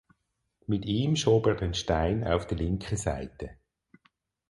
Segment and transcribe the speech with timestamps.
[0.65, 3.51] Mit ihm schob er den Stein auf die linke Seite.